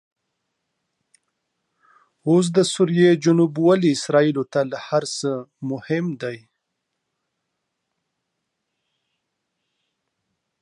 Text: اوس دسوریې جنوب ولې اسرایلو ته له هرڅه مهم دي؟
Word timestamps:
اوس 2.29 2.45
دسوریې 2.57 3.09
جنوب 3.23 3.53
ولې 3.67 3.89
اسرایلو 3.97 4.43
ته 4.53 4.59
له 4.71 4.77
هرڅه 4.87 5.31
مهم 5.71 6.05
دي؟ 6.21 6.37